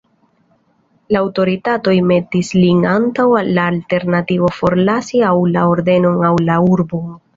[1.15, 3.27] La aŭtoritatoj metis lin antaŭ
[3.59, 7.07] la alternativo forlasi aŭ la ordenon aŭ la urbon.